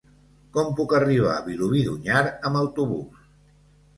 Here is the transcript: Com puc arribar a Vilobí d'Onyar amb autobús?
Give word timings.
Com 0.53 0.71
puc 0.79 0.93
arribar 0.99 1.33
a 1.33 1.43
Vilobí 1.49 1.83
d'Onyar 1.87 2.23
amb 2.49 2.61
autobús? 2.65 3.29